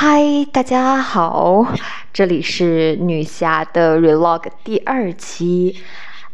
[0.00, 0.22] 嗨，
[0.52, 1.74] 大家好，
[2.12, 5.74] 这里是女侠的 Relog 第二期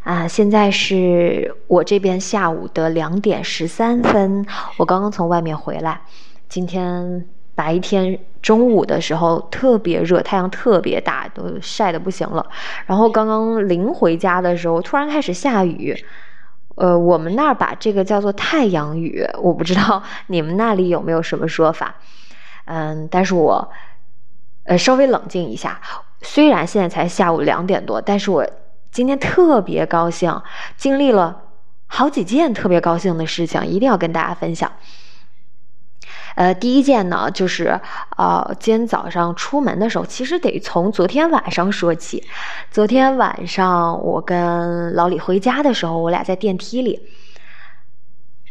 [0.02, 4.44] 啊，现在是我这边下午的两点十三分，
[4.76, 6.02] 我刚刚从外面回来。
[6.46, 7.24] 今天
[7.54, 12.46] 白天中午的时候特别热，太阳特别大，都晒得不行了。
[12.84, 15.96] 然后刚刚临回家的时候，突然开始下雨。
[16.74, 21.94] 呃，我们那儿把这个叫做太阳雨，我不知道你们那里有没有什么说法。
[22.66, 23.70] 嗯，但是我，
[24.64, 25.80] 呃，稍微冷静一下。
[26.22, 28.46] 虽然现在才下午两点多，但是我
[28.90, 30.40] 今天特别高兴，
[30.76, 31.42] 经历了
[31.86, 34.72] 好几件特别高兴的事情，一定要跟大家分享。
[36.36, 37.80] 呃，第一件呢，就是
[38.16, 42.24] 呃，今天早上出门的时候，其实得从昨天晚上说起。
[42.70, 47.00] 昨天晚上我跟老李回家的时候，我俩在电梯里。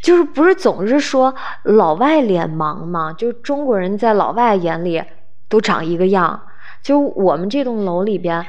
[0.04, 3.14] 就是不是总是说老外脸盲吗？
[3.18, 5.02] 就是中国人在老外眼里
[5.48, 6.40] 都长一个样。
[6.82, 8.46] 就我们这栋楼里边，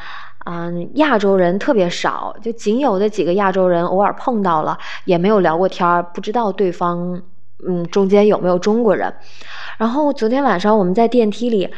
[0.46, 7.22] 嗯，亚洲人特别少，就仅有的几个亚洲人偶尔碰到了，也没有聊过天，不知道对方
[7.64, 9.14] 嗯中间有没有中国人。
[9.78, 11.72] 然后昨天晚上我们在电梯里，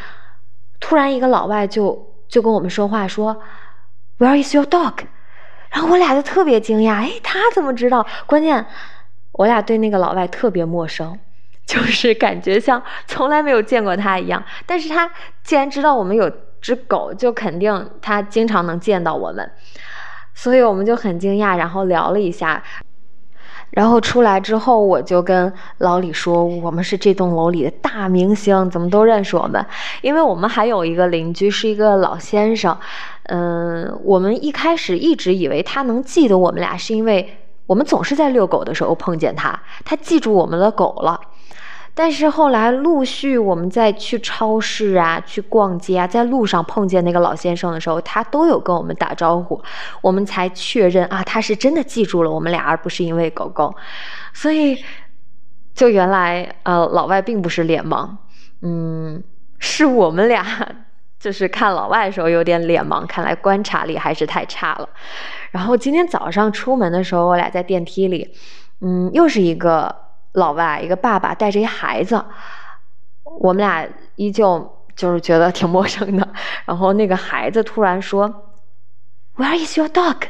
[0.80, 3.36] 突然一个老外就就跟我们说话说
[4.18, 4.94] ，Where is your dog？
[5.68, 8.06] 然后我俩就特别惊讶，哎，他怎么知道？
[8.24, 8.64] 关键。
[9.36, 11.18] 我俩对那个老外特别陌生，
[11.66, 14.42] 就是感觉像从来没有见过他一样。
[14.64, 15.10] 但是他
[15.42, 19.50] 既然知道我们有只狗，就肯定他经常能见到我们，
[20.34, 22.62] 所以我们就很惊讶，然后聊了一下。
[23.72, 29.62] 然后出来之后，我就跟老李说：“我们是这栋楼里的大明星，怎么都认识我们？
[30.00, 32.78] 因为我们还有一个邻居是一个老先生，
[33.24, 41.20] 嗯，我们一开始一直以为他能记得我们俩，是因为。”我们总是在遛狗的时候碰见他，他记住我们的狗了。
[41.98, 49.58] 但是后来陆续我们在去超市啊、去逛街啊，在路上碰见那个老先生的时候，他都有跟我们打招呼，
[50.02, 53.74] 我们才确认啊，他是真的记住了我们俩，而不是因为狗狗。
[54.34, 54.76] 所以，
[55.74, 58.10] 就原来呃，老外并不是脸盲，
[58.60, 59.22] 嗯，
[59.58, 60.44] 是我们俩。
[61.18, 64.88] 就是看老外的时候有点脸盲，看来观察力还是太差了。
[65.50, 68.34] 然后今天早上出门的时候，我俩在电梯里，
[68.82, 69.94] 嗯，又是一个
[70.32, 72.22] 老外，一个爸爸带着一孩子，
[73.40, 76.28] 我们俩依旧就是觉得挺陌生的。
[76.66, 78.52] 然后那个孩子突然说
[79.36, 80.24] ：“Where is your dog？”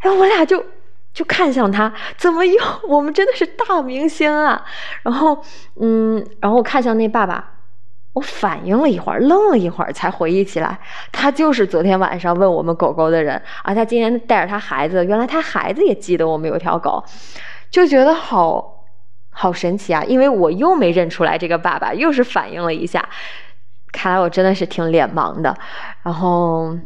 [0.00, 0.64] 哎，我俩就
[1.12, 2.58] 就看向他，怎么又
[2.88, 4.64] 我们真的是大明星啊？
[5.02, 5.44] 然后
[5.78, 7.57] 嗯，然后看向那爸爸。
[8.14, 10.78] 我反应了一会儿，愣了一会儿，才回忆起来，
[11.12, 17.04] 他就是昨天晚上问我们狗狗的人，啊他今天带着他孩子，原来他孩子也记得我们有条狗，
[17.70, 18.84] 就觉得好
[19.30, 20.02] 好神奇啊！
[20.04, 23.08] 因为我又没认出来这个爸爸，又是反应了一下，
[23.92, 25.56] 看来我真的是挺脸盲的。
[26.02, 26.76] 然后，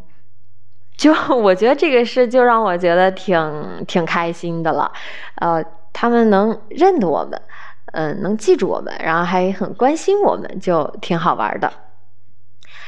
[0.99, 4.93] 就我觉得这个事就让我觉得挺挺开心的了，
[5.37, 7.41] 呃，他们能认得我们。
[7.87, 11.71] 嗯，能记住我们，然后还很关心我们，就挺好玩的。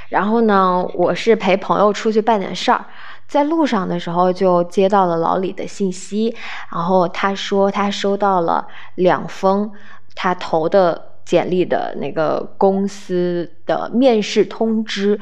[0.09, 2.84] 然后呢，我是陪朋友出去办点事儿，
[3.27, 6.34] 在路上的时候就接到了老李的信息，
[6.71, 9.72] 然后他说他收到了两封
[10.15, 15.19] 他投的简历的那个公司的面试通知，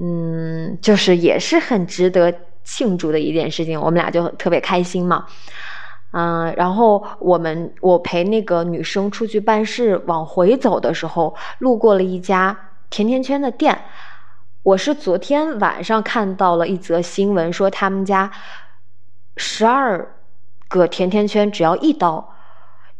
[0.00, 2.34] 嗯，就是也是很值得
[2.64, 5.26] 庆祝的一件事情，我们俩就特别开心嘛。
[6.18, 13.78] 嗯，然后我们我陪那个女生出去办事，往回走的时候，路过了一家甜甜圈的店。
[14.62, 18.30] 我是昨天晚上看到了一则新闻，说他们家
[19.36, 20.16] 十二
[20.68, 22.32] 个甜甜圈只要一刀，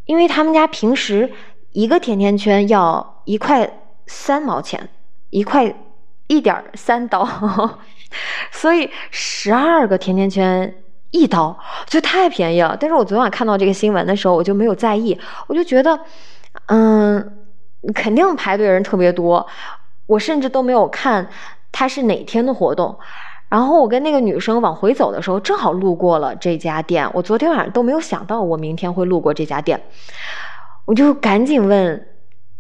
[0.05, 1.32] 因为他们家平时
[1.72, 4.91] 一个甜甜圈要一块三毛钱，
[5.31, 5.75] 一块
[6.26, 7.26] 一点三刀，
[8.53, 10.82] 所以十二个甜甜圈。
[11.16, 11.56] 一刀
[11.87, 15.99] 就太便宜了，但是我昨晚看到这个新闻的时候，我就没有在意，我就觉得，
[16.66, 17.32] 嗯，
[17.94, 19.47] 肯定排队人特别多，
[20.06, 21.26] 我甚至都没有看
[21.73, 22.96] 它是哪天的活动。
[23.49, 27.08] 然后我跟那个女生往回走的时候，正好路过了这家店。
[27.14, 29.81] 我昨天晚上都没有想到我明天会路过这家店，
[30.85, 32.06] 我就赶紧问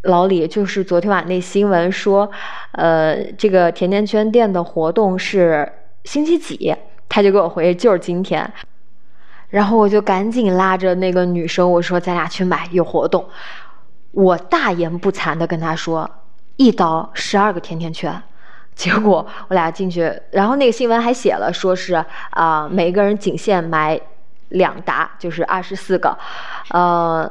[0.02, 2.30] 老李，就是昨天晚那新闻说，
[2.72, 5.70] 呃，这个甜甜圈店的活动是
[6.04, 6.74] 星期几？
[7.08, 8.52] 他就给我回，就是今天，
[9.48, 13.24] 然后我就赶紧拉着那个女生，我说咱俩去买，有活动。
[14.12, 16.10] 我大言不惭的跟他说，
[16.56, 18.22] 一刀十二个甜甜圈。
[18.74, 23.98] 结果我俩进去，然后那个新闻还写了，说是啊，每个人仅限买
[24.50, 26.14] 两沓，就是二十四个。
[26.70, 27.30] 呃，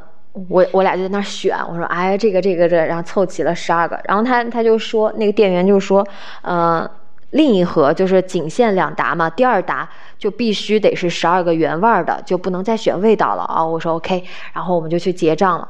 [0.50, 6.04] 我我俩就在那儿选，我说哎这个这个这，然后凑齐了十二个，然后他他就说那个店员就说，
[6.42, 6.90] 呃，
[7.36, 9.88] 另一盒就是仅限两打嘛，第二打
[10.18, 13.64] 就必须得是十二个原味的，就不能再选味道了啊。
[13.64, 14.24] 我说 OK，
[14.54, 15.68] 然后我们就去结账了，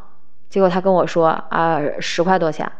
[0.47, 2.71] 结果他跟我说啊十块多钱，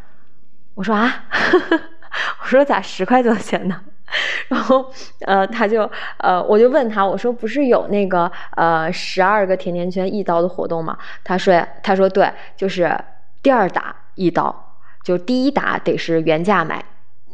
[0.76, 1.24] 我说啊，
[2.42, 3.82] 我说咋十块多钱呢？
[4.50, 4.86] 然后，
[5.26, 10.96] 呃，他就，呃，我就问他，我说不是有那个，呃，十二个甜甜圈一刀的活动吗？
[11.24, 12.96] 他说，他说对，就是
[13.42, 14.56] 第二打一刀，
[15.04, 16.86] 就第一打得是原价买，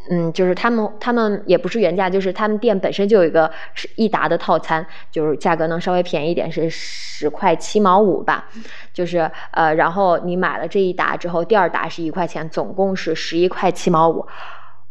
[0.10, 8.46] 嗯，就是他们他们也不是原价，就是他们店本身就有一个是一打的套餐，就是价格能稍微便宜一点，是十块七毛五吧，
[8.94, 14.26] 就是呃，然后你买了这一打之后，第二打是一块钱，总共是十一块七毛五。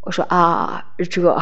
[0.03, 1.39] 我说啊，这，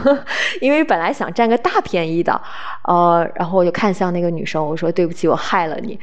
[0.60, 2.40] 因为本来想占个大便宜的，
[2.82, 5.98] 呃，然后我就看向那个女生，我说对不起，我害了你。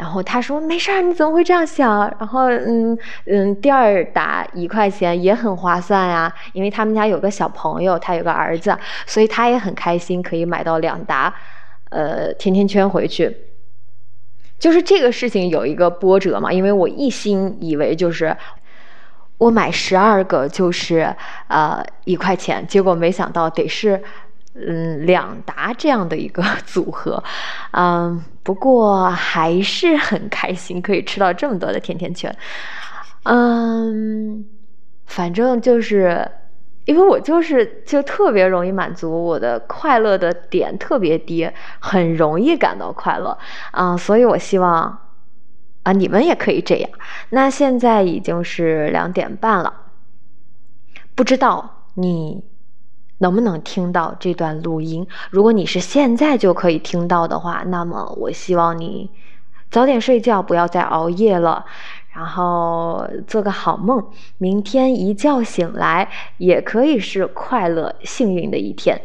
[0.00, 2.10] 然后他说没事儿，你怎么会这样想？
[2.18, 8.74] 然后嗯嗯，第二打一块钱也很划算呀，因为他们家有个小朋友，他有个儿子，
[9.06, 11.34] 所以他也很开心，可以买到两打，
[11.90, 13.36] 呃，甜甜圈回去。
[14.58, 18.34] 就是这个事情有一个波折嘛，因为我一心以为就是。
[19.40, 21.16] 我买十二个就是
[21.48, 23.98] 呃一块钱，结果没想到得是
[24.54, 27.22] 嗯两打这样的一个组合，
[27.72, 32.34] 嗯，不过还是很开心，可以吃到这么多的甜甜圈，
[33.24, 34.44] 嗯，
[35.06, 36.28] 反正就是
[36.84, 43.36] 因为我就是就特别容易满足我的快乐的点特别低，很容易感到快乐，
[43.72, 44.98] 嗯，所以我希望。
[45.82, 46.90] 啊，你们也可以这样。
[47.30, 49.72] 那现在已经是两点半了，
[51.14, 52.44] 不知道你
[53.20, 55.06] 能不能听到这段录音？
[55.30, 59.08] 如果你是现在就可以听到的话，那么我希望你
[59.70, 61.64] 早点睡觉，不要再熬夜了，
[62.12, 64.04] 然后做个好梦。
[64.38, 66.08] 明天一觉醒来，
[66.38, 69.00] 也可以是快乐幸运的一天。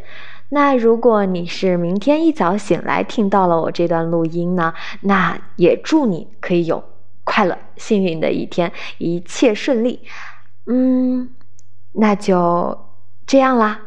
[0.50, 4.74] 那如果你是明天一早醒来听到了我这段录音呢？
[5.02, 6.84] 那也祝你可以有
[7.24, 10.00] 快乐幸运的一天，一切顺利。
[10.68, 11.30] 嗯，
[11.94, 12.78] 那就
[13.28, 13.82] 这样啦。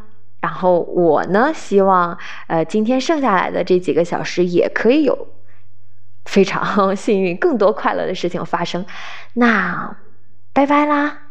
[0.49, 2.17] 然后我呢，希望
[2.47, 5.29] 呃今天剩下来的这几个小时也可以有
[6.25, 8.87] 非常幸运、更多快乐的事情发生。
[9.35, 9.95] 那
[10.55, 11.28] 拜拜啦。